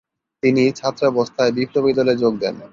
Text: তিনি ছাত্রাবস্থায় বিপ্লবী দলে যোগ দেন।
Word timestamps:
তিনি 0.43 0.63
ছাত্রাবস্থায় 0.71 1.51
বিপ্লবী 1.51 1.91
দলে 1.93 2.13
যোগ 2.15 2.33
দেন। 2.41 2.55